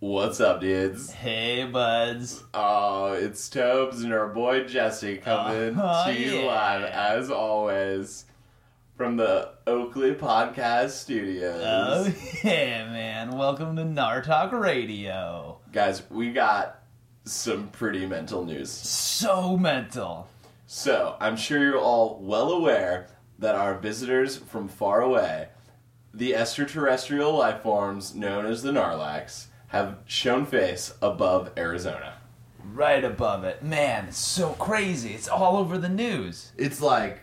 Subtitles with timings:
[0.00, 1.10] What's up, dudes?
[1.12, 2.42] Hey, buds.
[2.54, 6.46] Oh, it's Tobes and our boy Jesse coming Oh, to you yeah.
[6.46, 8.24] live, as always,
[8.96, 11.62] from the Oakley Podcast Studios.
[11.62, 13.36] Oh, yeah, man.
[13.36, 15.58] Welcome to Nartalk Radio.
[15.70, 16.82] Guys, we got
[17.24, 18.70] some pretty mental news.
[18.70, 20.28] So mental.
[20.66, 23.08] So, I'm sure you're all well aware
[23.38, 25.48] that our visitors from far away,
[26.14, 32.14] the extraterrestrial life forms known as the Narlax, have shown face above Arizona.
[32.72, 33.62] Right above it.
[33.62, 35.14] Man, it's so crazy.
[35.14, 36.50] It's all over the news.
[36.56, 37.20] It's like,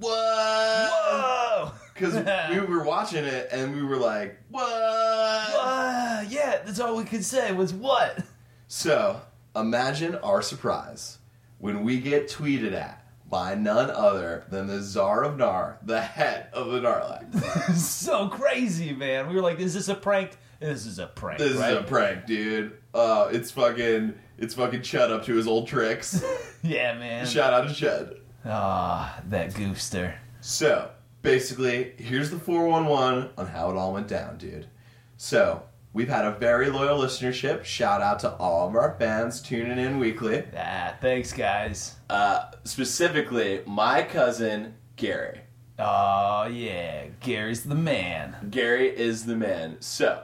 [0.00, 0.88] whoa!
[0.90, 1.72] Whoa!
[1.92, 2.14] Because
[2.50, 4.64] we were watching it and we were like, what?
[4.64, 6.24] Whoa!
[6.28, 8.20] yeah, that's all we could say was what?
[8.68, 9.20] So,
[9.56, 11.18] imagine our surprise
[11.58, 16.48] when we get tweeted at by none other than the Czar of Nar, the head
[16.52, 17.74] of the Narlax.
[17.76, 19.28] so crazy, man.
[19.28, 20.38] We were like, is this a prank?
[20.62, 21.38] This is a prank.
[21.38, 21.72] This right?
[21.72, 22.72] is a prank, dude.
[22.94, 26.22] Uh, it's fucking, it's fucking Chud up to his old tricks.
[26.64, 27.26] Yeah, man.
[27.26, 28.20] Shout out to Chud.
[28.44, 30.14] Ah, that goofster.
[30.40, 34.68] So, basically, here's the 411 on how it all went down, dude.
[35.16, 37.64] So, we've had a very loyal listenership.
[37.64, 40.44] Shout out to all of our fans tuning in weekly.
[40.56, 41.96] Ah, thanks, guys.
[42.08, 45.40] Uh, specifically, my cousin, Gary.
[45.80, 47.06] Oh, yeah.
[47.18, 48.36] Gary's the man.
[48.52, 49.78] Gary is the man.
[49.80, 50.22] So,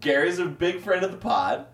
[0.00, 1.66] Gary's a big friend of the pod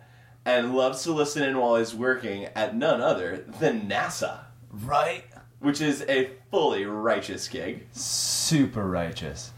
[0.44, 5.24] and loves to listen in while he's working at none other than NASA, Right?
[5.60, 7.86] which is a fully righteous gig.
[7.92, 9.52] Super righteous.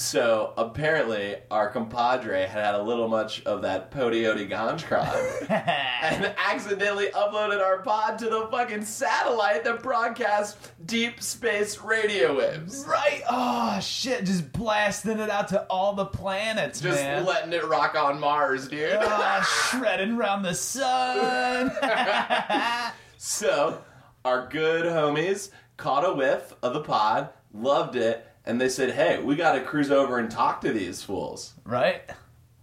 [0.00, 5.50] So apparently, our compadre had had a little much of that Podioti Ganjkron
[6.02, 12.82] and accidentally uploaded our pod to the fucking satellite that broadcasts deep space radio waves.
[12.88, 13.20] right?
[13.28, 14.24] Oh, shit.
[14.24, 17.26] Just blasting it out to all the planets, Just man.
[17.26, 18.96] letting it rock on Mars, dude.
[18.98, 21.72] Oh, shredding around the sun.
[23.22, 23.82] So,
[24.24, 29.22] our good homies caught a whiff of the pod, loved it, and they said, hey,
[29.22, 31.54] we gotta cruise over and talk to these fools.
[31.64, 32.02] right?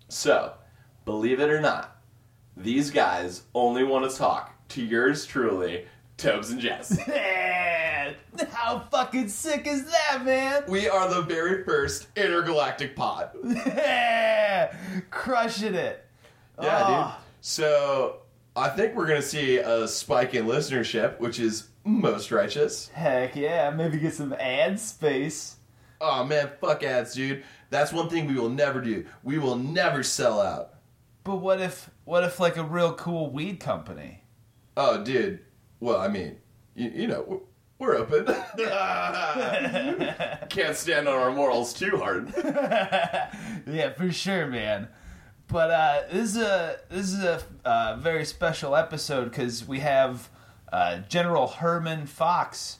[0.09, 0.53] So,
[1.05, 1.97] believe it or not,
[2.55, 5.85] these guys only want to talk to yours truly,
[6.17, 6.97] Tobes and Jess.
[7.07, 8.15] Man,
[8.51, 10.63] how fucking sick is that, man?
[10.67, 13.31] we are the very first intergalactic pod.
[15.09, 16.05] Crushing it.
[16.61, 16.87] Yeah, Oh.
[16.87, 16.95] dude.
[16.95, 17.19] Ah.
[17.41, 18.15] So,
[18.55, 22.87] I think we're gonna see a spike in listenership, which is most righteous.
[22.89, 25.56] Heck yeah, maybe get some ad space.
[25.99, 27.43] Oh man, fuck ads, dude.
[27.69, 29.05] That's one thing we will never do.
[29.23, 30.75] We will never sell out.
[31.23, 34.23] But what if, what if like a real cool weed company?
[34.77, 35.39] Oh, dude.
[35.79, 36.37] Well, I mean,
[36.75, 37.43] you, you know,
[37.79, 38.25] we're, we're open.
[40.49, 42.31] Can't stand on our morals too hard.
[43.67, 44.87] yeah, for sure, man.
[45.47, 50.29] But uh, this is a this is a uh, very special episode because we have
[50.71, 52.79] uh, General Herman Fox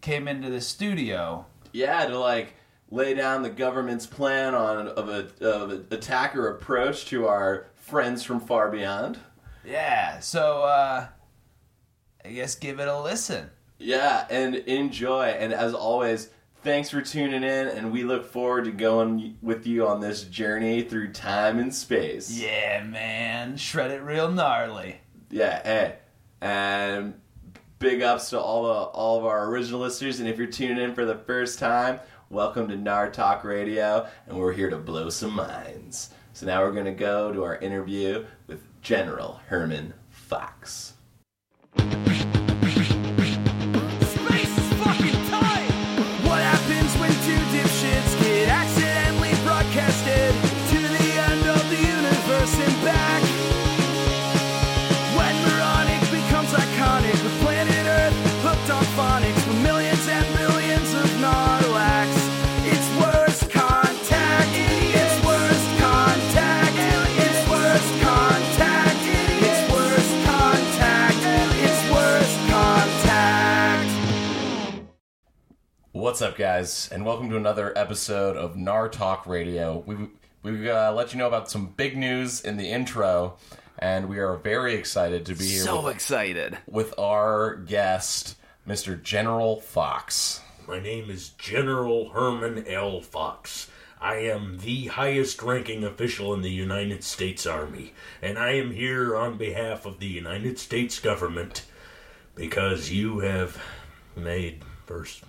[0.00, 1.46] came into the studio.
[1.74, 2.54] Yeah, to like
[2.88, 8.22] lay down the government's plan on of a of an attacker approach to our friends
[8.22, 9.18] from far beyond.
[9.64, 11.08] Yeah, so uh,
[12.24, 13.50] I guess give it a listen.
[13.78, 15.24] Yeah, and enjoy.
[15.26, 16.30] And as always,
[16.62, 20.82] thanks for tuning in, and we look forward to going with you on this journey
[20.82, 22.30] through time and space.
[22.30, 25.00] Yeah, man, shred it real gnarly.
[25.28, 25.96] Yeah, hey,
[26.40, 27.14] and
[27.78, 30.20] big ups to all the all of our original listeners.
[30.20, 34.38] And if you're tuning in for the first time, welcome to Nar Talk Radio, and
[34.38, 36.10] we're here to blow some minds.
[36.32, 40.94] So now we're gonna go to our interview with General Herman Fox.
[76.14, 79.82] What's up, guys, and welcome to another episode of NAR Talk Radio.
[79.84, 79.96] We
[80.44, 83.36] we uh, let you know about some big news in the intro,
[83.80, 86.56] and we are very excited to be here So with, excited.
[86.68, 89.02] with our guest, Mr.
[89.02, 90.40] General Fox.
[90.68, 93.00] My name is General Herman L.
[93.00, 93.68] Fox.
[94.00, 99.16] I am the highest ranking official in the United States Army, and I am here
[99.16, 101.64] on behalf of the United States government
[102.36, 103.60] because you have
[104.14, 105.24] made first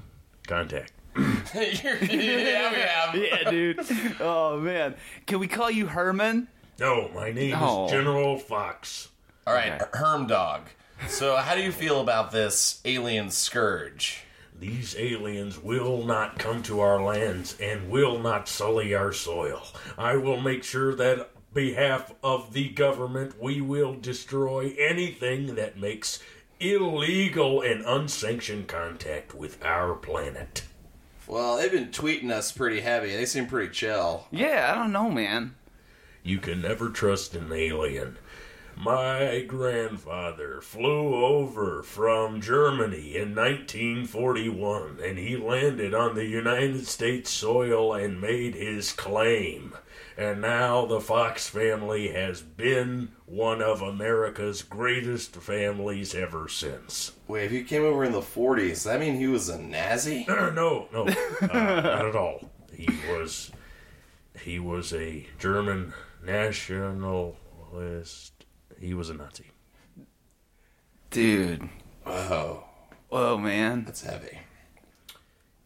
[0.46, 0.92] contact.
[1.56, 3.16] yeah, we have.
[3.16, 3.80] Yeah, dude.
[4.20, 4.96] Oh man,
[5.26, 6.48] can we call you Herman?
[6.80, 7.58] No, my name No.
[7.58, 7.88] is oh.
[7.90, 9.10] General Fox.
[9.48, 9.86] All right, Okay.
[9.94, 10.64] Herm Dog.
[11.08, 14.24] So, how do you feel about this alien scourge?
[14.58, 19.62] These aliens will not come to our lands and will not sully our soil.
[19.98, 26.22] I will make sure that behalf of the government we will destroy anything that makes
[26.60, 30.64] illegal and unsanctioned contact with our planet.
[31.28, 33.16] Well, they've been tweeting us pretty heavy.
[33.16, 34.28] They seem pretty chill.
[34.32, 35.56] Yeah, I don't know, man.
[36.24, 38.18] You can never trust an alien.
[38.78, 47.30] My grandfather flew over from Germany in 1941 and he landed on the United States
[47.30, 49.76] soil and made his claim.
[50.18, 57.12] And now the Fox family has been one of America's greatest families ever since.
[57.28, 60.26] Wait, if he came over in the 40s, does that mean he was a Nazi?
[60.30, 61.08] no, no,
[61.42, 62.50] uh, not at all.
[62.74, 63.52] He was
[64.42, 67.36] he was a German nationalist.
[68.80, 69.46] He was a Nazi.
[71.10, 71.70] Dude.
[72.04, 72.64] Whoa,
[73.10, 73.84] Whoa, man.
[73.86, 74.40] that's heavy.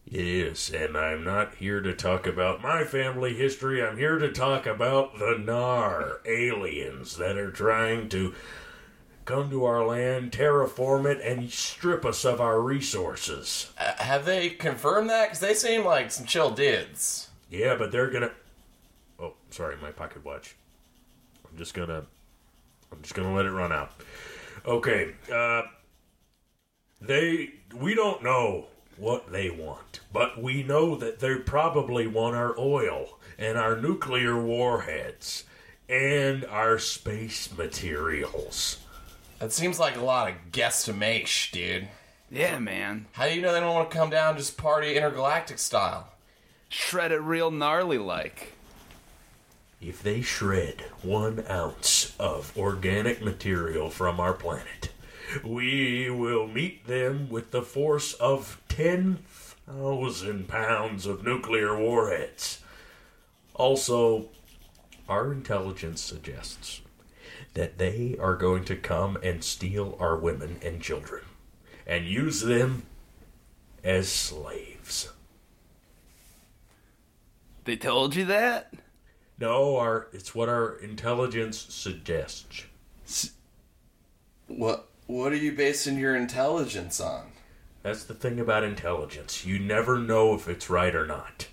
[0.09, 3.83] Yes, and I'm not here to talk about my family history.
[3.83, 8.33] I'm here to talk about the Nar aliens that are trying to
[9.25, 13.71] come to our land, terraform it, and strip us of our resources.
[13.77, 15.27] Uh, have they confirmed that?
[15.27, 17.29] Because they seem like some chill dudes.
[17.51, 18.31] Yeah, but they're gonna.
[19.19, 20.55] Oh, sorry, my pocket watch.
[21.47, 22.03] I'm just gonna.
[22.91, 23.91] I'm just gonna let it run out.
[24.65, 25.13] Okay.
[25.31, 25.61] Uh,
[26.99, 27.51] they.
[27.75, 28.65] We don't know
[28.99, 34.37] what they want, but we know that they probably want our oil and our nuclear
[34.37, 35.45] warheads
[35.87, 38.77] and our space materials.
[39.39, 41.87] That seems like a lot of guesstimation, dude.
[42.29, 43.05] Yeah, man.
[43.13, 46.09] How do you know they don't want to come down and just party intergalactic style?
[46.67, 48.53] Shred it real gnarly like.
[49.81, 54.91] If they shred one ounce of organic material from our planet,
[55.43, 62.61] we will meet them with the force of 10,000 pounds of nuclear warheads.
[63.53, 64.29] Also,
[65.07, 66.81] our intelligence suggests
[67.53, 71.23] that they are going to come and steal our women and children
[71.85, 72.83] and use them
[73.83, 75.09] as slaves.
[77.65, 78.73] They told you that?
[79.39, 82.65] No, our it's what our intelligence suggests.
[84.47, 87.31] What What are you basing your intelligence on?
[87.81, 89.43] That's the thing about intelligence.
[89.43, 91.47] You never know if it's right or not.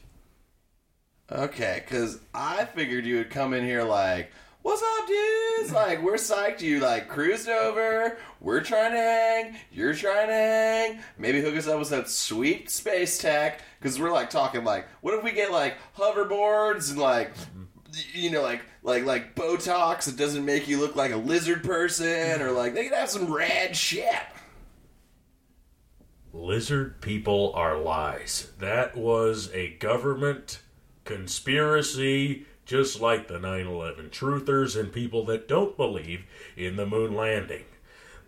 [1.32, 4.30] Okay, because I figured you would come in here like,
[4.60, 5.72] "What's up, dudes?
[5.72, 8.18] Like, we're psyched you like cruised over.
[8.42, 9.56] We're trying to hang.
[9.72, 11.00] You're trying to hang.
[11.16, 13.62] Maybe hook us up with that sweet space tech.
[13.80, 17.32] Because we're like talking like, what if we get like hoverboards and like."
[18.12, 22.42] You know, like like like Botox that doesn't make you look like a lizard person,
[22.42, 24.14] or like they could have some rad shit.
[26.32, 28.52] Lizard people are lies.
[28.58, 30.60] That was a government
[31.04, 36.26] conspiracy, just like the 9 11 truthers and people that don't believe
[36.56, 37.64] in the moon landing.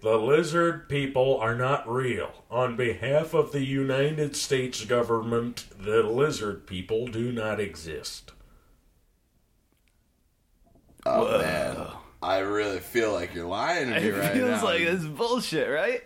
[0.00, 2.44] The lizard people are not real.
[2.50, 8.32] On behalf of the United States government, the lizard people do not exist.
[11.10, 11.86] Oh man,
[12.22, 14.28] I really feel like you're lying to me It right now.
[14.30, 16.02] It feels like this bullshit, right?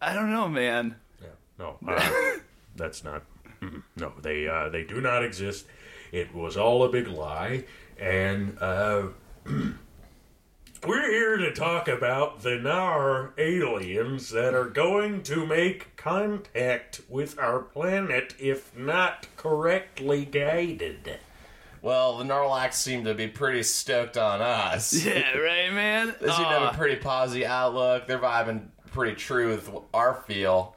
[0.00, 0.96] I don't know, man.
[1.20, 2.38] Yeah, no, uh,
[2.76, 3.22] that's not.
[3.96, 5.66] No, they uh, they do not exist.
[6.12, 7.64] It was all a big lie,
[7.98, 9.08] and uh,
[10.86, 17.38] we're here to talk about the Nar aliens that are going to make contact with
[17.38, 21.18] our planet if not correctly guided.
[21.86, 24.92] Well, the Narlax seem to be pretty stoked on us.
[25.06, 26.16] Yeah, right, man.
[26.20, 28.08] They seem to have a pretty positive outlook.
[28.08, 30.74] They're vibing pretty true with our feel.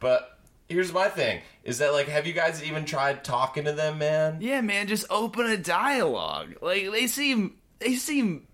[0.00, 0.36] But
[0.68, 4.38] here's my thing: is that like, have you guys even tried talking to them, man?
[4.40, 4.88] yeah, man.
[4.88, 6.56] Just open a dialogue.
[6.60, 8.48] Like they seem, they seem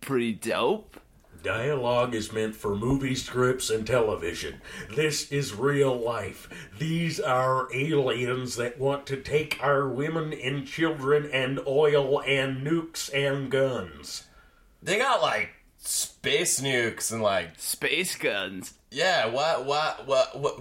[0.00, 0.98] pretty dope.
[1.44, 4.62] Dialogue is meant for movie scripts and television.
[4.96, 6.48] This is real life.
[6.78, 13.12] These are aliens that want to take our women and children and oil and nukes
[13.12, 14.24] and guns.
[14.82, 18.72] They got like space nukes and like, Space guns.
[18.90, 20.60] yeah, what, what, what, what?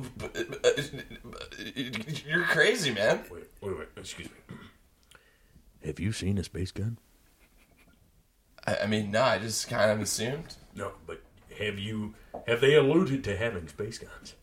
[2.27, 3.23] You're crazy, man.
[3.31, 4.57] Wait, wait, wait, excuse me.
[5.85, 6.97] Have you seen a space gun?
[8.65, 10.55] I, I mean, no, I just kind of assumed.
[10.75, 11.21] No, but
[11.59, 12.15] have you
[12.47, 14.35] have they alluded to having space guns?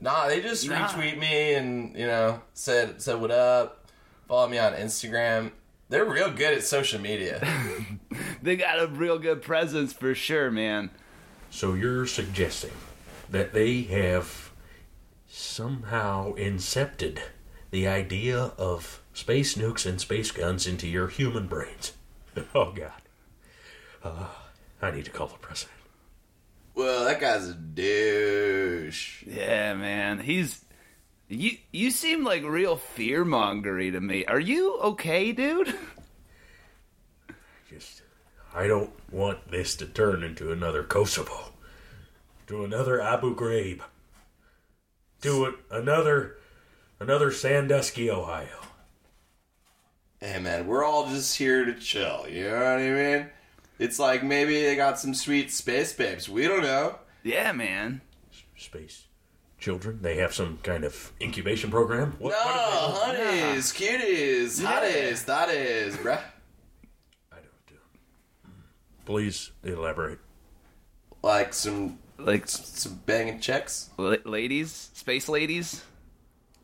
[0.00, 0.88] Nah, they just Nah.
[0.88, 3.86] retweet me and you know said said what up.
[4.28, 5.52] Follow me on Instagram.
[5.88, 7.46] They're real good at social media.
[8.42, 10.90] they got a real good presence for sure, man.
[11.50, 12.70] So you're suggesting
[13.28, 14.52] that they have
[15.28, 17.18] somehow incepted
[17.70, 21.92] the idea of space nukes and space guns into your human brains?
[22.54, 22.92] Oh God.
[24.04, 24.26] Uh,
[24.80, 25.78] I need to call the president.
[26.74, 29.22] Well, that guy's a douche.
[29.26, 30.20] Yeah, man.
[30.20, 30.64] He's
[31.28, 31.52] you.
[31.70, 34.24] You seem like real fear mongery to me.
[34.24, 35.74] Are you okay, dude?
[37.70, 38.02] Just,
[38.54, 41.52] I don't want this to turn into another Kosovo,
[42.48, 43.80] to another Abu Ghraib,
[45.22, 46.36] to a, another,
[47.00, 48.60] another Sandusky, Ohio.
[50.20, 52.26] Hey man, we're all just here to chill.
[52.28, 53.30] You know what I mean?
[53.82, 56.28] It's like maybe they got some sweet space babes.
[56.28, 56.98] We don't know.
[57.24, 58.00] Yeah, man.
[58.56, 59.06] Space
[59.58, 59.98] children.
[60.02, 62.14] They have some kind of incubation program.
[62.18, 62.36] What, No,
[62.92, 66.22] what do they- honeys, cuties, hotties, thotties, bruh.
[67.32, 67.74] I don't do.
[69.04, 70.18] Please elaborate.
[71.22, 73.90] Like some Like some banging checks.
[73.96, 75.82] la- ladies, space ladies.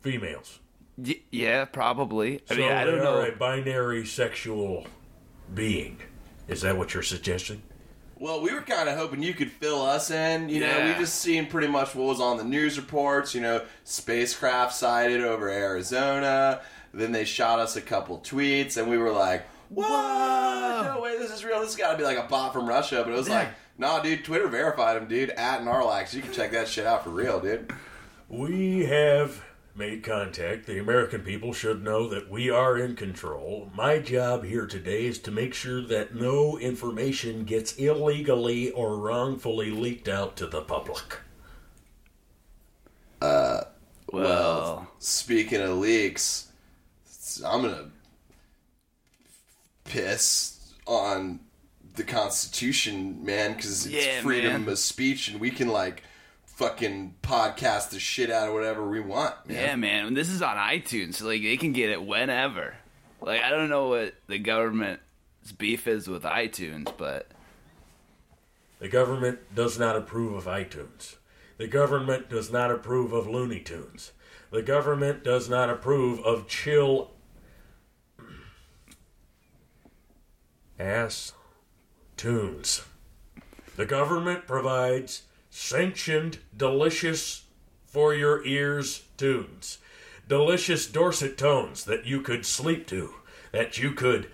[0.03, 0.61] Females.
[0.97, 2.43] Y- yeah, probably.
[2.51, 3.23] I So mean, I they don't are know.
[3.23, 4.87] a binary sexual
[5.53, 5.99] being.
[6.49, 7.63] Is that what you're suggesting?
[8.21, 10.49] Well, we were kind of hoping you could fill us in.
[10.49, 13.35] You know, we just seen pretty much what was on the news reports.
[13.35, 16.63] You know, spacecraft sighted over Arizona.
[16.93, 20.85] Then they shot us a couple tweets, and we were like, "What?
[20.85, 21.61] No way, this is real.
[21.61, 24.25] This got to be like a bot from Russia." But it was like, "Nah, dude,
[24.25, 25.31] Twitter verified him, dude.
[25.31, 27.71] At Narlax, you can check that shit out for real, dude."
[28.29, 29.45] We have
[29.79, 30.67] made contact.
[30.67, 33.71] The American people should know that we are in control.
[33.75, 39.71] My job here today is to make sure that no information gets illegally or wrongfully
[39.71, 41.19] leaked out to the public.
[43.21, 43.63] Uh
[44.13, 46.49] well, Speaking of leaks,
[47.45, 47.91] I'm gonna
[49.85, 51.41] piss on
[51.97, 54.73] the Constitution, man, because it's Yeah, freedom man.
[54.73, 56.03] of speech, and we can like
[56.59, 59.33] fucking podcast the shit out of whatever we want.
[59.47, 59.57] Man.
[59.57, 60.15] yeah, man.
[60.15, 62.75] This is on iTunes, so like they can get it whenever.
[63.21, 67.29] Like I don't know what the government's beef is with iTunes, but
[68.81, 71.17] The government does not approve of iTunes.
[71.59, 74.13] The government does not approve of Looney Tunes.
[74.51, 77.13] The government does not approve of chill
[80.77, 81.35] ass
[82.17, 82.83] tunes.
[83.77, 85.23] The government provides
[85.59, 87.45] sanctioned, delicious
[87.87, 89.79] for your ears tunes.
[90.29, 93.15] Delicious Dorset tones that you could sleep to,
[93.53, 94.31] that you could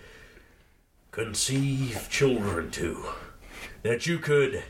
[1.10, 3.04] conceive children to
[3.84, 4.64] that you could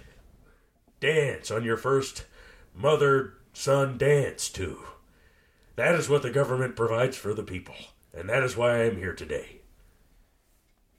[1.00, 2.26] dance on your first
[2.74, 4.80] mother son dance to.
[5.76, 7.76] That is what the government provides for the people,
[8.12, 9.60] and that is why I am here today.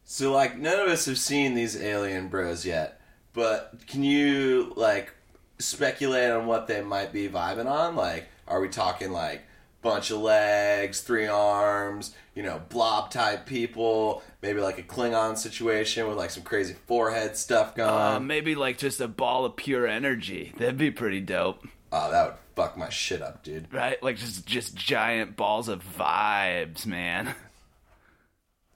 [0.05, 3.01] So like, none of us have seen these alien bros yet,
[3.33, 5.13] but can you like
[5.59, 7.95] speculate on what they might be vibing on?
[7.95, 9.43] Like, are we talking like
[9.81, 16.07] bunch of legs, three arms, you know, blob type people, maybe like a Klingon situation
[16.07, 19.85] with like some crazy forehead stuff going uh, maybe like just a ball of pure
[19.85, 20.53] energy.
[20.57, 23.71] That'd be pretty dope, Oh, that would fuck my shit up, dude.
[23.71, 24.01] right?
[24.01, 27.35] Like just just giant balls of vibes, man.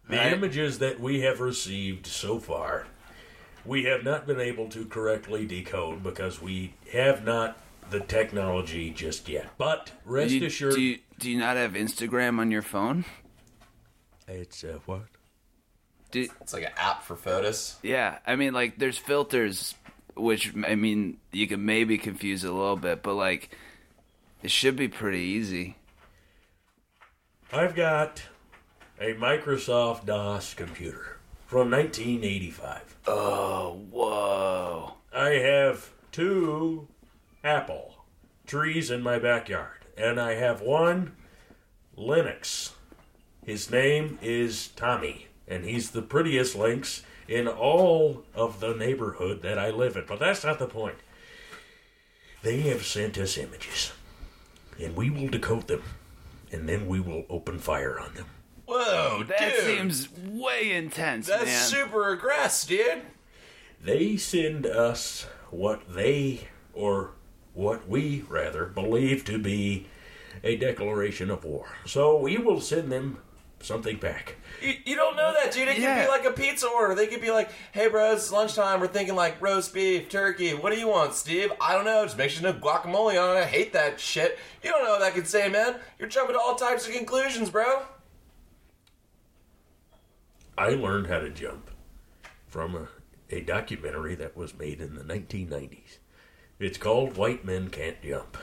[0.08, 0.34] The Right.
[0.34, 2.88] images that we have received so far,
[3.66, 7.58] we have not been able to correctly decode because we have not
[7.90, 9.50] the technology just yet.
[9.58, 13.06] But rest Do you, assured, do you do you not have Instagram on your phone?
[14.28, 15.02] it's uh, what?
[16.12, 17.76] Do, It's like an app for photos.
[17.84, 19.76] Yeah, I mean, like, there's filters,
[20.16, 23.56] which I mean, you can maybe confuse it a little bit, but like,
[24.42, 25.78] it should be pretty easy.
[27.52, 28.24] I've got
[29.00, 32.99] a Microsoft DOS computer from 1985.
[33.12, 34.94] Oh, whoa!
[35.12, 36.88] I have two
[37.44, 37.96] apple
[38.46, 41.16] trees in my backyard, and I have one
[41.98, 42.74] Linux.
[43.44, 49.58] His name is Tommy, and he's the prettiest lynx in all of the neighborhood that
[49.58, 50.06] I live in.
[50.08, 50.98] But that's not the point.
[52.44, 53.92] They have sent us images,
[54.80, 55.82] and we will decode them,
[56.52, 58.28] and then we will open fire on them.
[58.70, 59.64] Whoa, That dude.
[59.66, 61.64] seems way intense, That's man.
[61.64, 63.02] super aggressive, dude.
[63.84, 67.12] they send us what they or
[67.54, 69.88] what we rather believe to be
[70.44, 71.66] a declaration of war.
[71.86, 73.18] So we will send them
[73.62, 74.36] something back.
[74.62, 75.68] You, you don't know that, dude.
[75.68, 76.96] It could be like a pizza order.
[76.96, 78.80] They could be like, "Hey, bros, it's lunchtime.
[78.80, 80.54] We're thinking like roast beef, turkey.
[80.54, 81.52] What do you want, Steve?
[81.60, 82.06] I don't know.
[82.06, 83.40] Just make sure no guacamole on it.
[83.42, 84.38] I hate that shit.
[84.64, 85.76] You don't know what that could say, man.
[85.98, 87.82] You're jumping to all types of conclusions, bro.
[90.60, 91.72] I learned how to jump
[92.46, 92.90] from a,
[93.30, 96.00] a documentary that was made in the 1990s.
[96.60, 98.38] It's called White Men Can't Jump.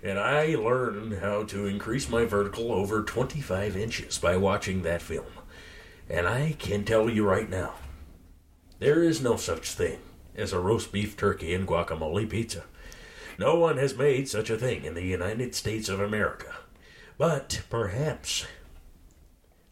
[0.00, 5.32] And I learned how to increase my vertical over 25 inches by watching that film.
[6.08, 7.74] And I can tell you right now,
[8.78, 9.98] there is no such thing
[10.36, 12.66] as a roast beef turkey and guacamole pizza.
[13.36, 16.54] No one has made such a thing in the United States of America.
[17.18, 18.46] But perhaps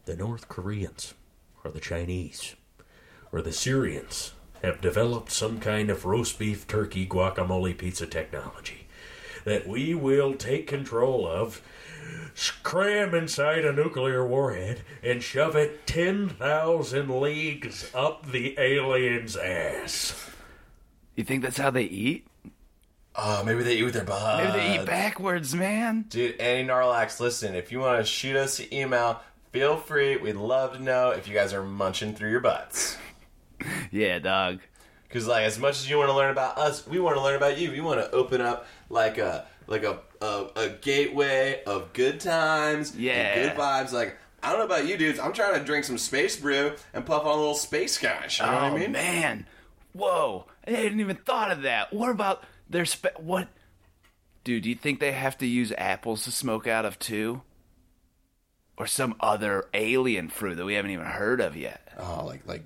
[0.04, 1.14] the North Koreans
[1.66, 2.54] or the Chinese
[3.32, 4.32] or the Syrians
[4.62, 8.86] have developed some kind of roast beef turkey guacamole pizza technology
[9.44, 11.60] that we will take control of,
[12.62, 20.30] cram inside a nuclear warhead, and shove it 10,000 leagues up the alien's ass.
[21.14, 22.26] You think that's how they eat?
[23.14, 24.44] Oh, maybe they eat with their butts.
[24.44, 26.06] Maybe they eat backwards, man.
[26.08, 29.20] Dude, Annie Narlax, listen, if you want to shoot us an email,
[29.56, 30.16] feel free.
[30.18, 32.96] We'd love to know if you guys are munching through your butts.
[33.90, 34.60] Yeah, dog.
[35.08, 37.36] Because, like, as much as you want to learn about us, we want to learn
[37.36, 37.70] about you.
[37.70, 42.94] We want to open up, like, a like a, a, a gateway of good times
[42.94, 43.12] Yeah.
[43.14, 43.92] and good vibes.
[43.92, 45.18] Like, I don't know about you dudes.
[45.18, 48.40] I'm trying to drink some space brew and puff on a little space scotch.
[48.40, 48.92] You know oh what I oh, mean?
[48.92, 49.46] man,
[49.94, 50.46] whoa!
[50.66, 51.94] I hadn't even thought of that.
[51.94, 53.48] What about their spe- what?
[54.44, 57.40] Dude, do you think they have to use apples to smoke out of too,
[58.76, 61.88] or some other alien fruit that we haven't even heard of yet?
[61.98, 62.62] Oh, like like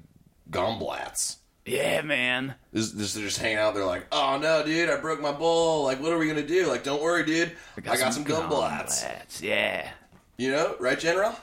[0.50, 1.36] gumblats.
[1.66, 2.54] Yeah, man.
[2.72, 3.74] This, this, they're just hanging out.
[3.74, 5.84] They're like, "Oh no, dude, I broke my bowl.
[5.84, 6.66] Like, what are we gonna do?
[6.66, 7.52] Like, don't worry, dude.
[7.76, 9.04] I got, some, gumblats.
[9.04, 9.42] gumblats.
[9.42, 9.88] Yeah.
[10.36, 11.34] You know, right, General?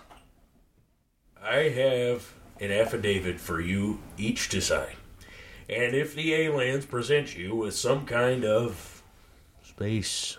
[1.41, 4.95] I have an affidavit for you each to sign.
[5.69, 9.03] And if the aliens present you with some kind of
[9.63, 10.37] space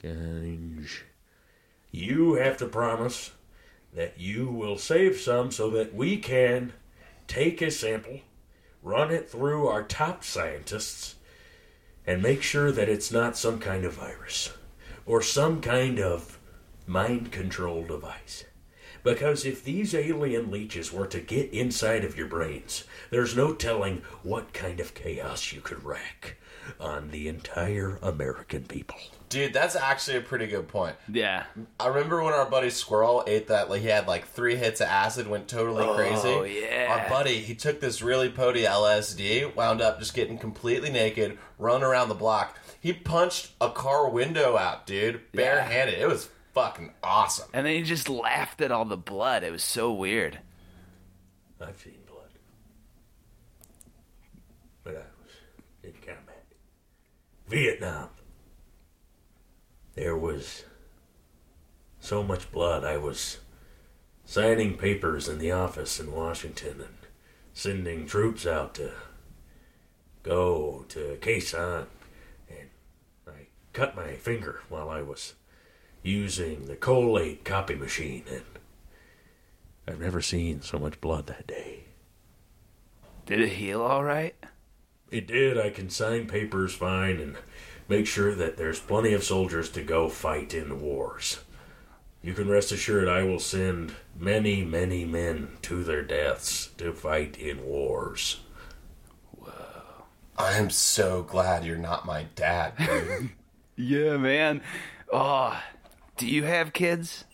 [0.00, 1.04] change,
[1.90, 3.32] you have to promise
[3.94, 6.72] that you will save some so that we can
[7.26, 8.20] take a sample,
[8.82, 11.16] run it through our top scientists,
[12.06, 14.52] and make sure that it's not some kind of virus
[15.06, 16.38] or some kind of
[16.86, 18.44] mind control device.
[19.02, 24.02] Because if these alien leeches were to get inside of your brains, there's no telling
[24.22, 26.36] what kind of chaos you could wreak
[26.78, 28.98] on the entire American people.
[29.30, 30.96] Dude, that's actually a pretty good point.
[31.08, 31.44] Yeah.
[31.78, 34.88] I remember when our buddy Squirrel ate that, like he had like three hits of
[34.88, 36.28] acid, went totally oh, crazy.
[36.28, 36.98] Oh, yeah.
[36.98, 41.84] Our buddy, he took this really potty LSD, wound up just getting completely naked, run
[41.84, 42.58] around the block.
[42.80, 46.00] He punched a car window out, dude, barehanded.
[46.00, 47.48] It was fucking awesome.
[47.52, 49.44] And then he just laughed at all the blood.
[49.44, 50.40] It was so weird.
[51.60, 52.30] I've seen blood.
[54.82, 55.34] But I was
[55.84, 56.46] in combat.
[57.48, 58.08] Vietnam.
[59.94, 60.64] There was
[61.98, 62.84] so much blood.
[62.84, 63.38] I was
[64.24, 66.96] signing papers in the office in Washington and
[67.52, 68.92] sending troops out to
[70.22, 71.86] go to Sanh.
[72.48, 72.68] And
[73.26, 75.34] I cut my finger while I was
[76.02, 78.44] using the collate copy machine and
[79.86, 81.84] I've never seen so much blood that day.
[83.26, 84.34] Did it heal all right?
[85.10, 85.58] It did.
[85.58, 87.36] I can sign papers fine and
[87.90, 91.40] make sure that there's plenty of soldiers to go fight in wars.
[92.22, 97.36] You can rest assured I will send many, many men to their deaths to fight
[97.36, 98.40] in wars.
[100.38, 103.30] I am so glad you're not my dad, dude.
[103.76, 104.60] Yeah, man.
[105.10, 105.58] Oh,
[106.18, 107.24] do you have kids?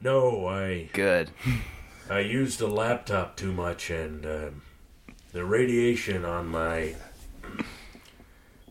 [0.00, 1.30] No, I Good.
[2.10, 4.62] I used a laptop too much and um,
[5.32, 6.94] the radiation on my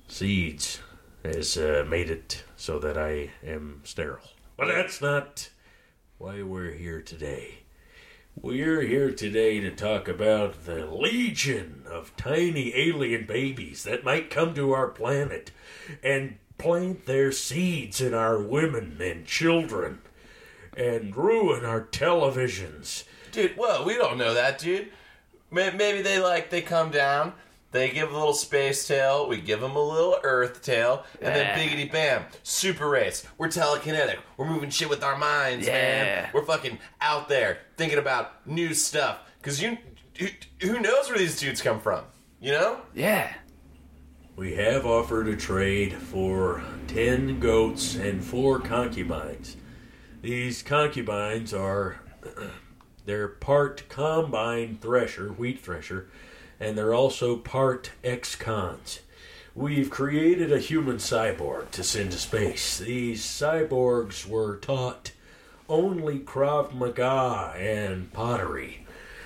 [0.07, 0.79] seeds
[1.23, 4.29] has uh, made it so that I am sterile.
[4.57, 5.49] But that's not
[6.17, 7.59] why we're here today.
[8.41, 14.53] We're here today to talk about the legion of tiny alien babies that might come
[14.53, 15.51] to our planet
[16.01, 20.01] and plant their seeds in our women and children
[20.77, 23.03] and ruin our televisions.
[23.31, 24.89] dude, well, we don't know that, dude.
[25.51, 27.33] Maybe they like they come down,
[27.71, 31.45] they give a little space tail, we give them a little earth tail, and then
[31.45, 31.57] Yeah.
[31.59, 33.25] biggity bam, super race.
[33.37, 34.17] We're telekinetic.
[34.37, 35.73] We're moving shit with our minds, Yeah.
[35.73, 36.29] man.
[36.33, 39.19] We're fucking out there thinking about new stuff.
[39.43, 39.77] Cause you,
[40.17, 40.27] who,
[40.61, 42.05] who knows where these dudes come from?
[42.41, 42.81] You know?
[42.95, 43.33] Yeah.
[44.35, 49.57] We have offered a trade for 10 goats and 4 concubines.
[50.21, 51.99] These concubines are
[53.05, 56.09] they're part combine thresher, wheat thresher,
[56.59, 58.99] and they're also part ex-cons.
[59.55, 62.77] We've created a human cyborg to send to space.
[62.77, 65.11] These cyborgs were taught
[65.67, 68.85] only Krav Maga and pottery.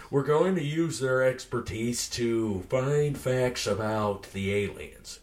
[0.09, 5.19] We're going to use their expertise to find facts about the aliens.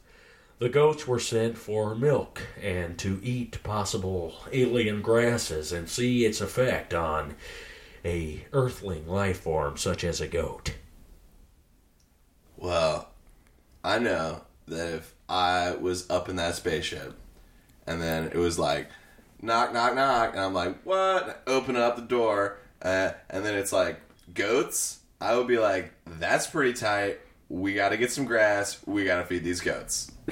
[0.59, 6.41] The goats were sent for milk and to eat possible alien grasses and see its
[6.41, 7.37] effect on
[8.05, 10.75] a earthling life form such as a goat.
[12.61, 13.09] Well,
[13.83, 17.15] I know that if I was up in that spaceship
[17.87, 18.89] and then it was like,
[19.43, 21.43] knock, knock, knock, and I'm like, what?
[21.47, 24.01] Open up the door, uh, and then it's like,
[24.33, 25.01] goats?
[25.21, 27.21] I would be like, that's pretty tight.
[27.49, 28.79] We gotta get some grass.
[28.87, 30.13] We gotta feed these goats.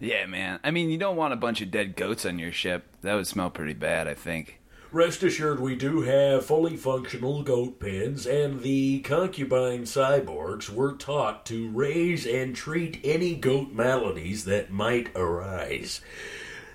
[0.00, 0.58] Yeah, man.
[0.64, 2.86] I mean, you don't want a bunch of dead goats on your ship.
[3.02, 4.59] That would smell pretty bad, I think.
[4.92, 11.46] Rest assured, we do have fully functional goat pens, and the concubine cyborgs were taught
[11.46, 16.00] to raise and treat any goat maladies that might arise.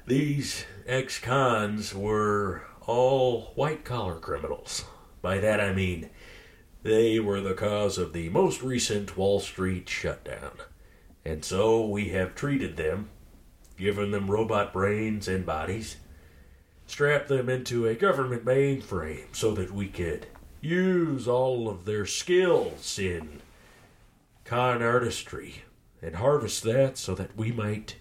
[0.07, 4.85] These ex cons were all white collar criminals.
[5.21, 6.09] By that I mean
[6.83, 10.53] they were the cause of the most recent Wall Street shutdown.
[11.25, 13.09] And so we have treated them,
[13.77, 15.97] given them robot brains and bodies
[16.87, 20.27] strap them into a government mainframe so that we could
[20.61, 23.41] use all of their skills in
[24.43, 25.63] con artistry
[26.01, 27.95] and harvest that so that we might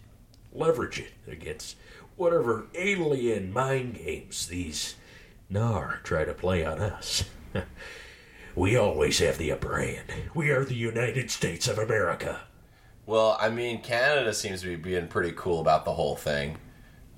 [0.53, 1.77] leverage it against
[2.17, 4.95] whatever alien mind games these
[5.51, 7.25] Nar try to play on us.
[8.57, 10.05] we always have the upper hand.
[10.35, 12.41] We are the United States of America.
[13.07, 16.57] Well, I mean, Canada seems to be being pretty cool about the whole thing.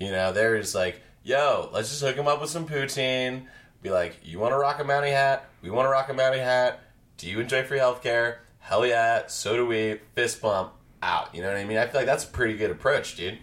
[0.01, 3.47] You know, they're like, yo, let's just hook him up with some poutine.
[3.83, 5.51] Be like, you want to rock a Mountie hat?
[5.61, 6.81] We want to rock a Mountie hat.
[7.19, 8.37] Do you enjoy free healthcare?
[8.61, 10.01] Hell yeah, so do we.
[10.15, 11.35] Fist bump, out.
[11.35, 11.79] You know what I mean?
[11.79, 13.39] I feel like that's a pretty good approach, dude.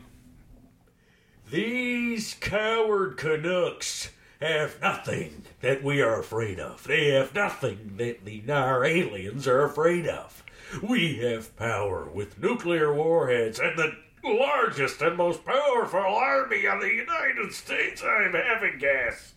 [1.52, 6.86] These coward Canucks have nothing that we are afraid of.
[6.86, 10.44] They have nothing that the Nar aliens are afraid of.
[10.82, 16.94] We have power with nuclear warheads and the largest and most powerful army of the
[16.94, 18.02] United States.
[18.04, 19.34] I'm having gas.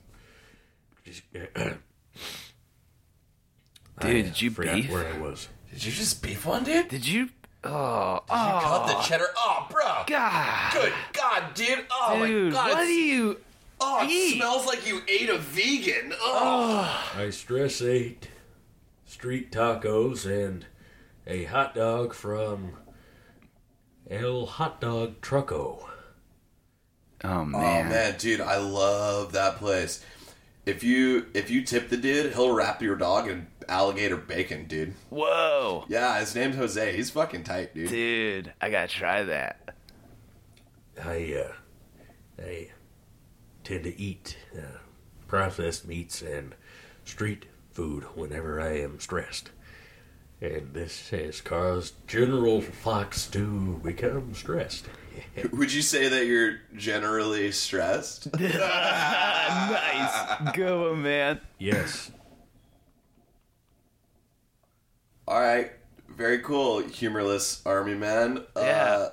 [4.01, 4.90] Dude, did you Forgot beef?
[4.90, 5.49] where I was.
[5.72, 6.88] Did you just beef one, dude?
[6.88, 7.31] Did you?
[7.64, 9.03] Oh, did You cut the oh.
[9.03, 9.27] cheddar.
[9.37, 10.05] Oh, bro.
[10.07, 10.72] God.
[10.72, 11.85] Good God, dude.
[11.90, 12.68] Oh Dude, my God.
[12.70, 13.40] what do it's- you?
[13.81, 14.37] Oh, it eat?
[14.37, 16.12] smells like you ate a vegan.
[16.18, 17.12] Oh.
[17.14, 18.29] I stress ate
[19.05, 20.64] street tacos and
[21.27, 22.72] a hot dog from
[24.10, 25.84] El Hot Dog Trucko.
[27.24, 27.88] Oh Oh man.
[27.88, 30.04] man, dude, I love that place.
[30.64, 34.94] If you if you tip the dude, he'll wrap your dog in alligator bacon, dude.
[35.10, 36.94] Whoa, Yeah, his name's Jose.
[36.96, 37.88] He's fucking tight, dude.
[37.90, 39.74] dude, I gotta try that.
[41.02, 41.52] I uh,
[42.42, 42.68] I
[43.64, 44.78] tend to eat uh,
[45.26, 46.54] processed meats and
[47.04, 49.50] street food whenever I am stressed,
[50.40, 54.87] and this has caused General Fox to become stressed.
[55.53, 58.33] Would you say that you're generally stressed?
[58.40, 61.40] nice, go man.
[61.59, 62.11] Yes,
[65.29, 65.72] All right,
[66.09, 68.38] very cool, humorless army man.
[68.55, 69.09] Uh, Yeah.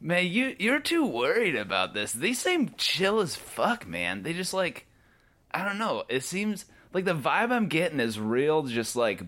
[0.00, 2.12] Man, you you're too worried about this.
[2.12, 4.22] They seem chill as fuck, man.
[4.22, 4.86] They just like,
[5.50, 6.04] I don't know.
[6.08, 9.22] It seems like the vibe I'm getting is real, just like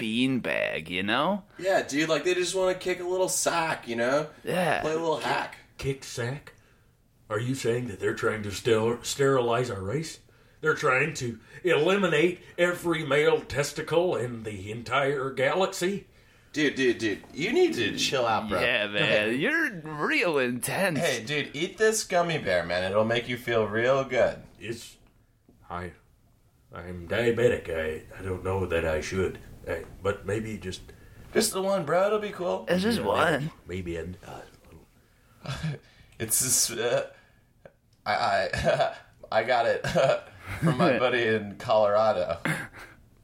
[0.00, 1.42] beanbag, you know?
[1.58, 2.08] yeah, dude.
[2.08, 4.26] Like they just want to kick a little sack, you know?
[4.44, 4.80] Yeah.
[4.80, 5.56] Play a little hack.
[5.78, 6.54] kick sack.
[7.28, 10.18] Are you saying that they're trying to ster- sterilize our race?
[10.60, 16.06] They're trying to eliminate every male testicle in the entire galaxy?
[16.52, 17.22] Dude, dude, dude.
[17.32, 18.60] You need to chill out, bro.
[18.60, 19.38] Yeah, man.
[19.38, 20.98] You're real intense.
[20.98, 22.90] Hey, dude, eat this gummy bear, man.
[22.90, 24.38] It'll make you feel real good.
[24.58, 24.96] It's
[25.70, 25.92] I
[26.74, 27.70] I'm diabetic.
[27.70, 29.38] I I don't know that I should.
[29.68, 30.82] I, but maybe just
[31.34, 32.06] Just the one, bro.
[32.06, 32.64] It'll be cool.
[32.68, 33.50] It's just one.
[33.66, 35.52] maybe an uh,
[36.18, 37.04] It's just, uh,
[38.04, 38.94] I, I,
[39.32, 39.86] I got it
[40.60, 42.38] from my buddy in Colorado.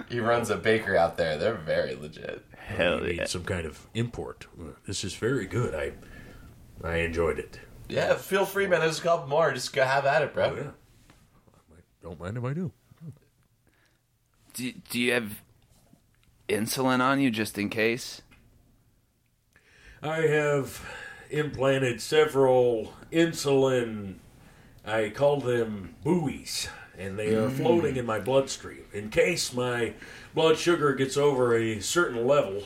[0.08, 1.36] He runs a bakery out there.
[1.36, 2.44] They're very legit.
[2.56, 3.24] Hell maybe yeah.
[3.26, 4.46] some kind of import.
[4.58, 5.74] Uh, This is very good.
[5.74, 5.92] I
[6.86, 7.60] I enjoyed it.
[7.88, 8.80] Yeah, feel free, man.
[8.80, 9.52] There's a couple more.
[9.52, 10.44] Just go have at it, bro.
[10.44, 10.70] Oh yeah.
[11.70, 12.72] I don't mind if I do.
[14.54, 15.42] Do, do you have
[16.48, 18.22] insulin on you just in case?
[20.02, 20.84] I have
[21.30, 24.16] implanted several insulin,
[24.84, 27.56] I call them buoys, and they are mm.
[27.56, 28.84] floating in my bloodstream.
[28.92, 29.94] In case my
[30.34, 32.64] blood sugar gets over a certain level,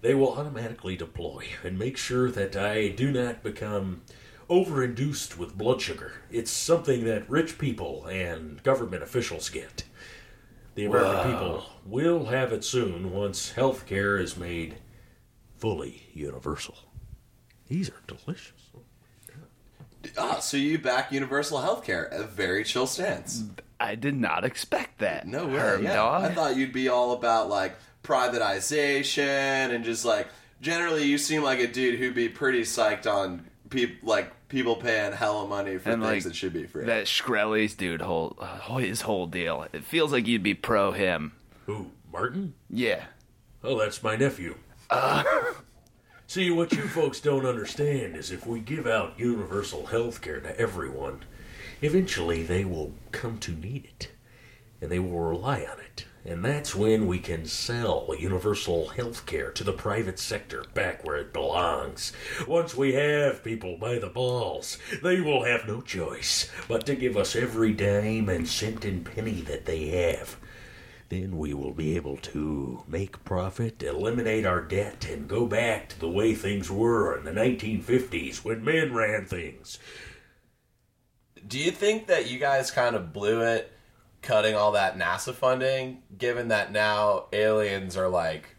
[0.00, 4.02] they will automatically deploy and make sure that I do not become
[4.48, 6.14] overinduced with blood sugar.
[6.30, 9.84] It's something that rich people and government officials get.
[10.74, 14.76] The American people will have it soon once health care is made
[15.56, 16.76] fully universal.
[17.68, 18.70] These are delicious.
[20.16, 22.04] Ah, so you back universal health care.
[22.06, 23.44] A very chill stance.
[23.78, 25.26] I did not expect that.
[25.26, 25.58] No way.
[25.58, 25.96] Herm yeah.
[25.96, 26.24] dog.
[26.24, 30.28] I thought you'd be all about like privatization and just like
[30.60, 35.12] generally you seem like a dude who'd be pretty psyched on people like people paying
[35.12, 36.84] hella money for And, things like, that should be free.
[36.86, 39.66] that Shkreli's dude whole uh, his whole deal.
[39.72, 41.32] It feels like you'd be pro him.
[41.66, 42.54] Who, Martin?
[42.68, 43.04] Yeah.
[43.62, 44.56] Oh, that's my nephew.
[44.90, 45.22] Uh.
[46.26, 50.56] See, what you folks don't understand is if we give out universal health care to
[50.56, 51.24] everyone,
[51.82, 54.10] eventually they will come to need it.
[54.80, 56.04] And they will rely on it.
[56.24, 61.16] And that's when we can sell universal health care to the private sector back where
[61.16, 62.12] it belongs.
[62.46, 67.16] Once we have people by the balls, they will have no choice but to give
[67.16, 70.36] us every dime and cent and penny that they have.
[71.08, 75.98] Then we will be able to make profit, eliminate our debt, and go back to
[75.98, 79.78] the way things were in the 1950s when men ran things.
[81.48, 83.72] Do you think that you guys kind of blew it
[84.22, 88.56] cutting all that NASA funding, given that now aliens are like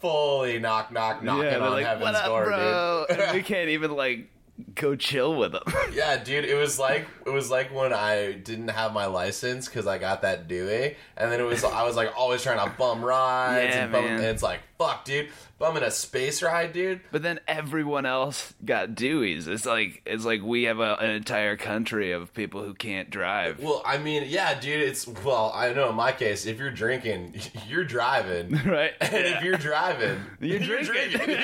[0.00, 3.06] fully knock knock knocking yeah, on like, heaven's up, door, bro?
[3.08, 3.18] dude?
[3.18, 4.28] and we can't even like
[4.74, 5.62] go chill with them.
[5.92, 9.86] Yeah, dude, it was like it was like when I didn't have my license because
[9.86, 13.04] I got that Dewey, and then it was I was like always trying to bum
[13.04, 14.14] rides Yeah, and bum, man.
[14.16, 17.00] and it's like fuck, dude, bumming a space ride, dude.
[17.10, 19.48] but then everyone else got Deweys.
[19.48, 23.58] It's like it's like we have a, an entire country of people who can't drive.
[23.60, 27.34] Well, I mean, yeah, dude, it's well, I know in my case, if you're drinking,
[27.68, 28.92] you're driving, Right?
[29.00, 31.36] and if you're driving, You're drinking.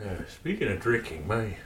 [0.00, 1.56] Uh, speaking of drinking, my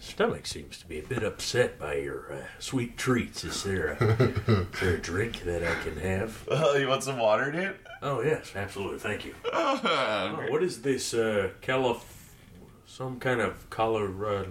[0.00, 3.44] stomach seems to be a bit upset by your uh, sweet treats.
[3.44, 4.04] Is there, a,
[4.72, 6.46] is there a drink that I can have?
[6.50, 7.76] Oh, you want some water, dude?
[8.02, 8.98] Oh, yes, absolutely.
[8.98, 9.34] Thank you.
[9.56, 12.32] Oh, what is this, uh, calif...
[12.86, 14.44] some kind of color uh,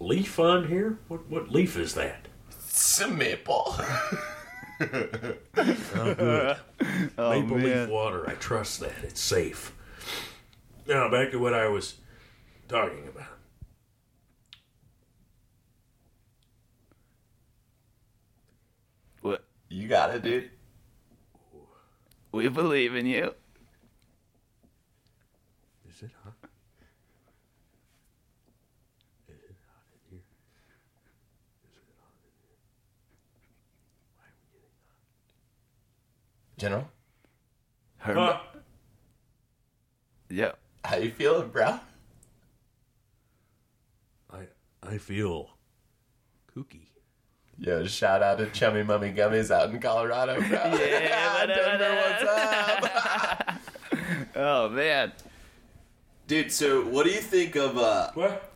[0.00, 0.98] leaf on here?
[1.08, 2.28] What, what leaf is that?
[2.68, 3.74] Some maple.
[4.78, 6.56] Oh, good.
[7.16, 8.28] Oh, Maple leaf water.
[8.28, 8.92] I trust that.
[9.02, 9.72] It's safe.
[10.86, 11.94] Now, back to what I was
[12.68, 13.26] talking about.
[19.20, 20.50] What- you got it, dude.
[22.32, 23.34] We believe in you.
[25.88, 26.34] Is it hot?
[29.28, 30.20] Is it hot in here?
[31.64, 32.58] Is it hot in here?
[34.16, 34.70] Why are we getting
[36.58, 36.90] General,
[37.98, 38.56] Herm- hot?
[40.28, 40.52] Yeah.
[40.84, 41.80] how you feeling, bro?
[44.88, 45.50] I I feel
[46.54, 46.86] kooky.
[47.58, 50.48] Yo, shout out to Chummy Mummy Gummies out in Colorado, bro.
[50.78, 53.54] Yeah, Denver, what's up?
[54.36, 55.12] Oh man.
[56.26, 58.52] Dude, so what do you think of uh What?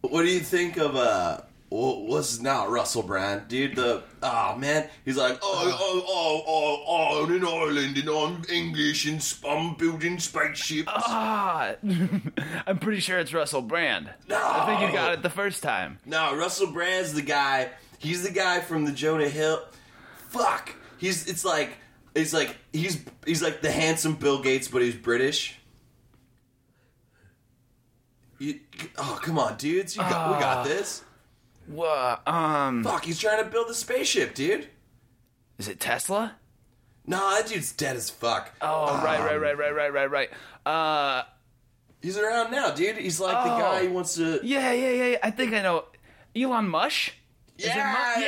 [0.00, 3.74] what do you think of uh wh- what's now Russell Brand, dude?
[3.74, 8.44] The oh man, he's like oh oh oh oh oh I'm in Ireland and I'm
[8.48, 10.88] English and I'm building spaceships.
[10.94, 11.74] Ah,
[12.66, 14.08] I'm pretty sure it's Russell Brand.
[14.30, 15.98] I think you got it the first time.
[16.06, 17.70] No, Russell Brand's the guy.
[17.98, 19.60] He's the guy from the Jonah Hill.
[20.28, 20.74] Fuck.
[20.98, 21.76] He's it's like
[22.14, 25.58] it's like he's he's like the handsome Bill Gates, but he's British.
[28.38, 28.60] You,
[28.96, 29.96] oh come on, dudes!
[29.96, 31.02] You got, we got this.
[31.66, 32.26] What?
[32.28, 34.68] Um, Fuck, he's trying to build a spaceship, dude.
[35.58, 36.36] is it Tesla?
[37.06, 38.52] Nah, that dude's dead as fuck.
[38.62, 40.30] Oh, right, right, right, right, right, right, right.
[40.66, 41.22] Uh,
[42.00, 42.96] He's around now, dude.
[42.98, 43.58] He's like the Oh.
[43.58, 44.40] guy who wants to.
[44.42, 45.04] yeah, yeah, yeah.
[45.08, 45.16] yeah.
[45.22, 45.84] I think I know.
[46.36, 47.12] Elon Mush.
[47.58, 48.24] it Yeah, Mu-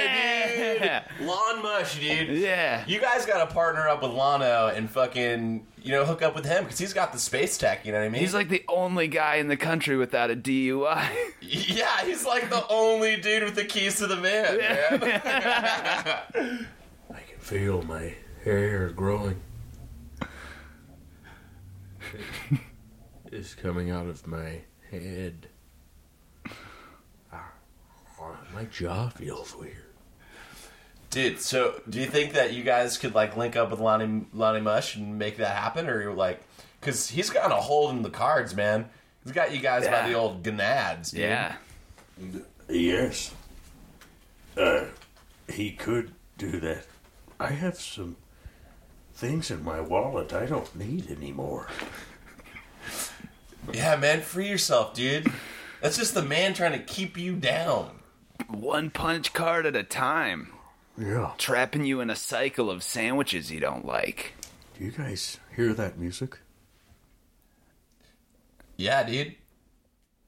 [0.57, 1.05] Yeah.
[1.19, 1.27] dude.
[1.29, 2.29] Lawn Mush, dude.
[2.39, 2.85] Yeah.
[2.87, 6.45] You guys got to partner up with Lano and fucking, you know, hook up with
[6.45, 7.85] him because he's got the space tech.
[7.87, 8.21] You know what I mean?
[8.21, 11.09] He's like the only guy in the country without a DUI.
[11.41, 15.23] yeah, he's like the only dude with the keys to the van, man.
[17.15, 18.15] I can feel my
[18.45, 19.41] hair growing.
[23.33, 25.49] It's coming out of my head.
[27.33, 27.51] Ah,
[28.55, 29.86] My jaw feels weird.
[31.17, 34.61] Dude, so do you think that you guys could like link up with Lonnie Lonnie
[34.61, 36.43] Mush and make that happen, or you're like,
[36.79, 38.91] because he's kind of holding the cards, man.
[39.25, 41.21] He's got you guys by the old gonads, dude.
[41.21, 41.55] yeah.
[42.69, 43.33] Yes.
[44.59, 44.85] Uh,
[45.49, 46.85] he could do that.
[47.41, 48.17] I have some
[49.15, 51.69] things in my wallet I don't need anymore.
[53.73, 55.33] Yeah, man, free yourself, dude.
[55.81, 57.99] That's just the man trying to keep you down.
[58.49, 60.53] One punch card at a time.
[60.99, 61.33] Yeah.
[61.39, 64.33] trapping you in a cycle of sandwiches you don't like.
[64.79, 66.39] Do you guys hear that music?
[68.77, 69.35] Yeah, dude.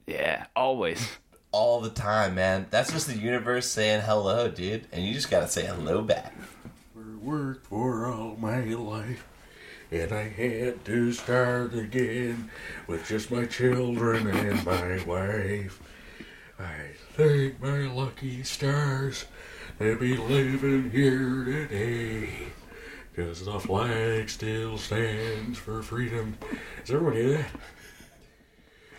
[0.07, 1.07] Yeah, always.
[1.53, 2.67] All the time, man.
[2.71, 4.87] That's just the universe saying hello, dude.
[4.93, 6.35] And you just gotta say hello back.
[7.23, 9.27] Worked for all my life,
[9.91, 12.51] and I had to start again
[12.87, 15.81] with just my children and my wife.
[16.59, 19.25] I thank my lucky stars
[19.79, 22.49] to be living here today.
[23.15, 26.37] Cause the flag still stands for freedom.
[26.81, 27.51] Does everyone hear that?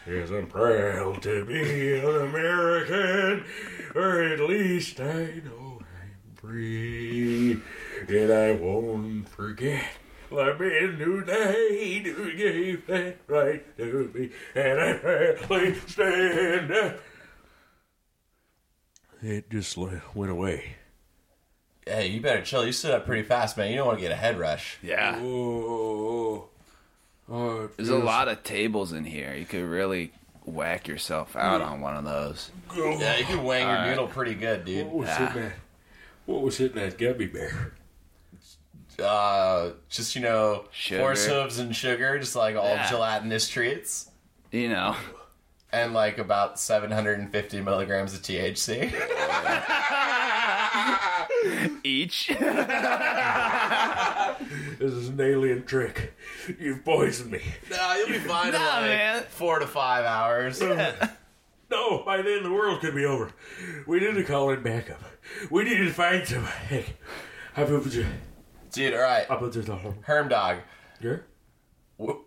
[0.07, 3.45] Yes, I'm proud to be an American,
[3.93, 7.61] or at least I know I'm free,
[8.07, 9.85] and I won't forget
[10.29, 16.99] the men who died who gave that right to me, and I proudly stand.
[19.21, 20.75] It just went away.
[21.85, 22.65] Hey, you better chill.
[22.65, 23.69] You stood up pretty fast, man.
[23.71, 24.77] You don't want to get a head rush.
[24.81, 25.17] Yeah.
[25.19, 26.49] Oh,
[27.29, 29.33] oh it There's a lot of tables in here.
[29.33, 30.11] You could really
[30.45, 32.51] whack yourself out on one of those.
[32.75, 33.89] Yeah, you can wang your Alright.
[33.89, 34.85] noodle pretty good, dude.
[34.87, 35.15] What was Ah.
[35.27, 35.53] hitting that?
[36.25, 37.73] What was hitting that gummy bear?
[39.01, 40.99] Uh, just you know, Sugar.
[41.01, 42.89] horse hooves and sugar, just like all Yeah.
[42.89, 44.09] gelatinous treats,
[44.51, 44.95] You know.
[45.71, 48.93] and like about 750 milligrams of THC.
[51.83, 52.31] Each.
[54.79, 56.13] This is an alien trick.
[56.57, 57.41] You've poisoned me.
[57.69, 59.23] no, you'll be fine in Nah, like man.
[59.29, 60.61] four to five hours.
[60.61, 60.79] Um,
[61.69, 63.31] no, by then the world could be over.
[63.85, 65.01] We need to call in backup.
[65.51, 66.45] We need to find some.
[66.45, 66.85] Hey,
[67.53, 68.05] how about you?
[68.71, 69.67] Dude, all right, How about this?
[70.03, 70.59] Herm Dog,
[71.01, 71.17] Yeah?
[71.99, 72.23] w-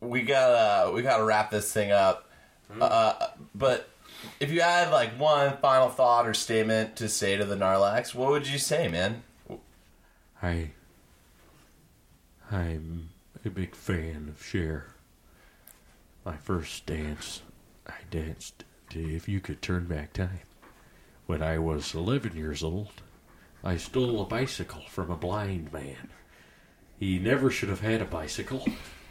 [0.00, 2.25] we gotta we gotta wrap this thing up.
[2.80, 3.88] Uh, but
[4.40, 8.30] if you had like one final thought or statement to say to the Narlax, what
[8.30, 9.22] would you say, man?
[10.42, 10.70] I.
[12.50, 13.10] I'm
[13.44, 14.86] a big fan of Cher.
[16.24, 17.42] My first dance,
[17.86, 20.40] I danced to If You Could Turn Back Time.
[21.26, 23.02] When I was 11 years old,
[23.64, 26.10] I stole a bicycle from a blind man.
[27.00, 28.64] He never should have had a bicycle.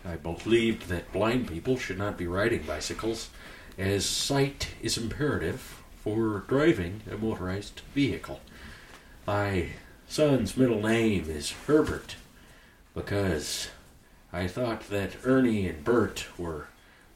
[0.05, 3.29] I believed that blind people should not be riding bicycles,
[3.77, 8.39] as sight is imperative for driving a motorized vehicle.
[9.27, 9.69] My
[10.07, 12.15] son's middle name is Herbert
[12.93, 13.69] because
[14.31, 16.67] I thought that Ernie and Bert were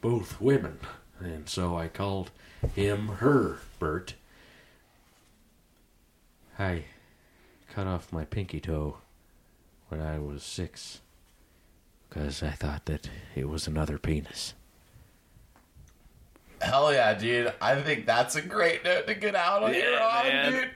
[0.01, 0.79] both women,
[1.19, 2.31] and so I called
[2.75, 4.15] him Herbert.
[6.57, 6.85] I
[7.73, 8.97] cut off my pinky toe
[9.87, 11.01] when I was six
[12.09, 14.53] because I thought that it was another penis.
[16.61, 17.53] Hell yeah, dude.
[17.61, 20.69] I think that's a great note to get out on here on, dude.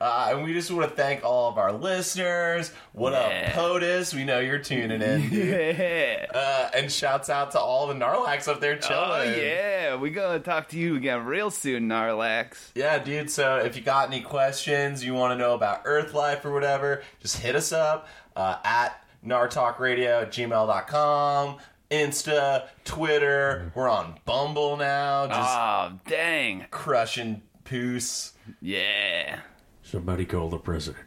[0.00, 2.72] Uh, and we just want to thank all of our listeners.
[2.92, 3.52] What Yeah.
[3.52, 4.12] up, POTUS?
[4.12, 5.76] We know you're tuning in, dude.
[5.78, 6.26] Yeah.
[6.34, 9.00] Uh, and shouts out to all the Narlax up there chilling.
[9.10, 12.70] Oh yeah, we gonna talk to you again real soon, Narlax.
[12.74, 13.30] Yeah, dude.
[13.30, 17.02] So if you got any questions, you want to know about Earth life or whatever,
[17.20, 21.56] just hit us up uh, at nartalkradio at gmail.com,
[21.94, 23.70] Insta, Twitter.
[23.74, 28.32] We're on Bumble now, just Oh dang, crushing poos.
[28.60, 29.40] yeah.
[29.82, 31.04] Somebody call the president.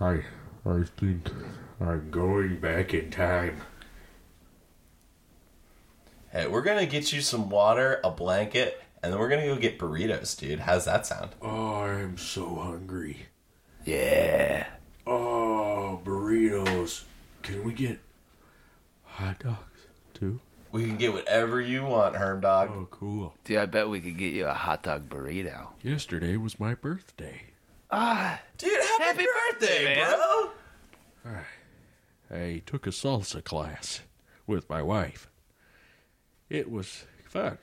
[0.00, 0.24] I,
[0.66, 1.30] I think
[1.80, 3.60] I'm going back in time.
[6.32, 9.78] Hey, we're gonna get you some water, a blanket, and then we're gonna go get
[9.78, 10.60] burritos, dude.
[10.60, 11.30] How's that sound?
[11.42, 13.26] Oh, I'm so hungry.
[13.84, 14.66] Yeah.
[15.06, 17.04] Oh, burritos.
[17.42, 17.98] Can we get
[19.04, 19.58] hot dogs
[20.20, 20.38] too?
[20.70, 22.70] We can get whatever you want, Herm Dog.
[22.72, 23.34] Oh, cool.
[23.42, 25.68] Dude, I bet we could get you a hot dog burrito.
[25.82, 27.42] Yesterday was my birthday.
[27.90, 30.18] Ah, Dude, happy, Happy birthday, birthday, man.
[31.24, 31.40] bro!
[32.38, 34.02] I took a salsa class
[34.46, 35.28] with my wife.
[36.48, 37.58] It was fun.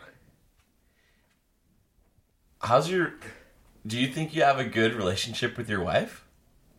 [2.62, 3.14] How's your?
[3.86, 6.26] Do you think you have a good relationship with your wife?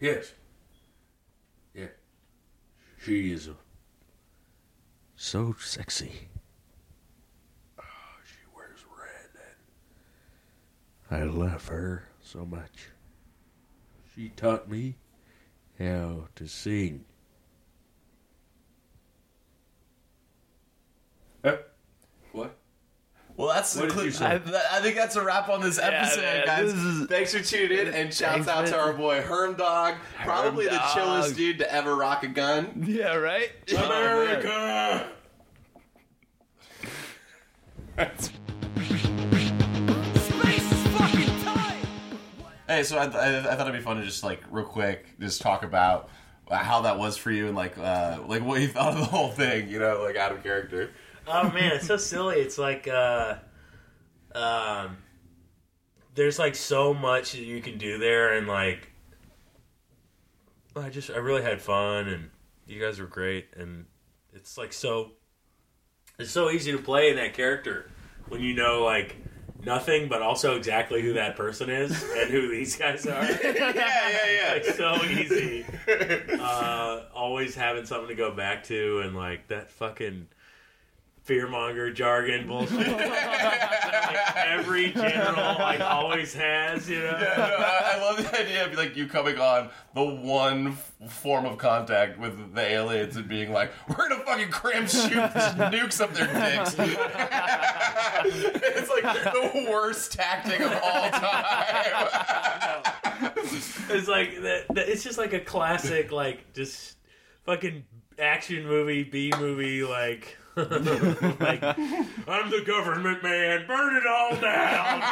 [0.00, 0.32] Yes.
[1.74, 1.86] Yeah.
[3.02, 3.48] She is
[5.20, 6.28] so sexy.
[7.76, 7.82] Oh,
[8.24, 9.42] she wears red.
[11.10, 12.90] I love her so much.
[14.14, 14.94] She taught me
[15.76, 17.04] how to sing.
[21.42, 21.56] Uh?
[23.38, 24.26] Well, that's What did you say?
[24.26, 26.74] I, I think that's a wrap on this episode, man, guys.
[26.74, 29.94] this is- Thanks for tuning in, and shouts Thanks, out to our boy Herm Dog,
[30.24, 30.92] probably the Dog.
[30.94, 32.84] chillest dude to ever rock a gun.
[32.88, 33.50] yeah, right.
[33.72, 35.06] America!
[40.16, 41.76] Space is fucking tight!
[42.66, 45.18] Hey, Hey, so I, I, I thought it'd be fun to just like real quick
[45.20, 46.08] just talk about
[46.50, 49.28] how that was for you and like uh, like what you thought of the whole
[49.30, 49.68] thing.
[49.68, 50.90] You know, like out of character.
[51.30, 52.36] Oh man, it's so silly.
[52.36, 53.36] It's like uh
[54.34, 54.98] um
[56.14, 58.90] there's like so much that you can do there and like
[60.76, 62.30] I just I really had fun and
[62.66, 63.86] you guys were great and
[64.32, 65.12] it's like so
[66.18, 67.90] it's so easy to play in that character
[68.28, 69.16] when you know like
[69.64, 73.24] nothing but also exactly who that person is and who these guys are.
[73.44, 75.64] yeah, yeah, like so easy.
[76.40, 80.26] Uh, always having something to go back to, and like that fucking
[81.28, 82.78] fearmonger jargon bullshit.
[82.88, 87.04] like, every general like always has, you know.
[87.20, 90.92] Yeah, no, I, I love the idea of like you coming on the one f-
[91.10, 96.00] form of contact with the aliens and being like, "We're gonna fucking cram shoot nukes
[96.00, 96.74] up their dicks."
[98.64, 101.84] it's like the worst tactic of all time.
[103.90, 106.96] It's like that, that- It's just like a classic, like just
[107.44, 107.84] fucking
[108.18, 110.36] action movie, B movie, like.
[110.58, 115.02] like I'm the government man, burn it all down.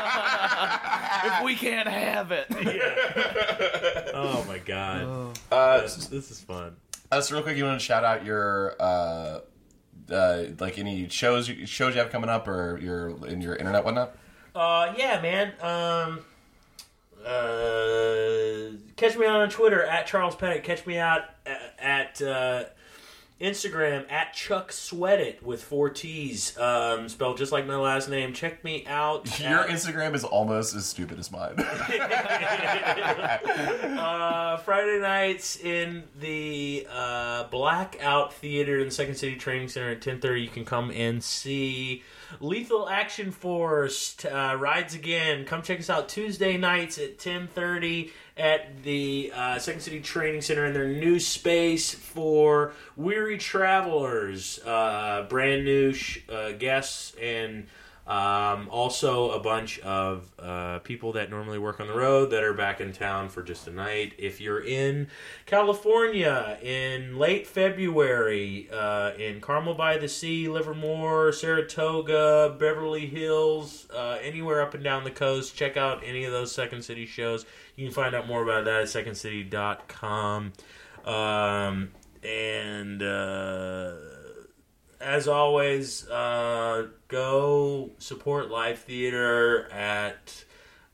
[1.25, 2.47] if we can't have it.
[2.51, 4.11] Yeah.
[4.13, 6.75] Oh my god, Uh, this, this is fun.
[7.13, 9.39] uh, so real quick, you want to shout out your uh,
[10.11, 14.17] uh, like any shows shows you have coming up or your in your internet whatnot?
[14.53, 15.53] Uh, yeah, man.
[15.61, 16.25] Um,
[17.25, 20.65] uh, catch me on Twitter at Charles Pettit.
[20.65, 22.65] Catch me out at, at uh,
[23.41, 28.33] Instagram at Chuck Sweat It with four T's, um, spelled just like my last name.
[28.33, 29.39] Check me out.
[29.41, 31.55] Your at- Instagram is almost as stupid as mine.
[33.99, 40.01] uh, Friday nights in the uh, Blackout Theater in the Second City Training Center at
[40.01, 40.41] ten thirty.
[40.43, 42.03] You can come and see
[42.41, 45.45] Lethal Action Force uh, rides again.
[45.45, 50.43] Come check us out Tuesday nights at ten thirty at the uh, Second City Training
[50.43, 54.59] Center in their new space for weary travelers.
[54.65, 57.67] Uh, brand new sh- uh, guests and.
[58.07, 62.55] Um, also, a bunch of uh, people that normally work on the road that are
[62.55, 64.13] back in town for just a night.
[64.17, 65.09] If you're in
[65.45, 74.19] California in late February, uh, in Carmel by the Sea, Livermore, Saratoga, Beverly Hills, uh,
[74.23, 77.45] anywhere up and down the coast, check out any of those Second City shows.
[77.75, 80.53] You can find out more about that at secondcity.com.
[81.05, 81.91] Um,
[82.23, 83.03] and.
[85.01, 90.45] As always, uh, go support live theater at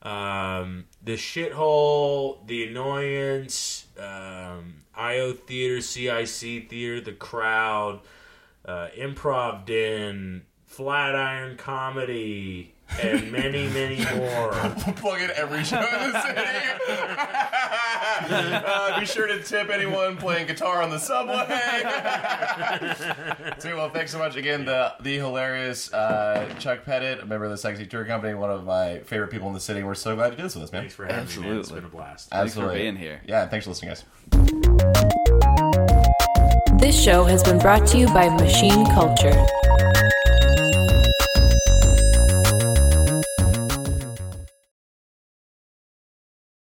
[0.01, 8.01] um, the shithole, the annoyance, um, IO theater, CIC theater, the crowd,
[8.65, 14.51] uh, improv den, flatiron comedy, and many, many more.
[14.95, 16.41] Plug in every show in the city.
[18.29, 21.35] uh, be sure to tip anyone playing guitar on the subway.
[23.59, 24.65] so, well, thanks so much again.
[24.65, 28.65] The the hilarious uh, Chuck Pettit, a member of the Sexy Tour Company, one of
[28.65, 29.83] my favorite people in the city.
[29.83, 30.81] We're so glad to do this with us, man.
[30.83, 31.59] Thanks for having me, man.
[31.59, 31.81] It's Absolutely.
[31.81, 32.29] been a blast.
[32.29, 32.79] Thanks for Absolutely.
[32.79, 33.21] being here.
[33.25, 34.03] Yeah, thanks for listening, guys.
[36.79, 39.45] This show has been brought to you by Machine Culture.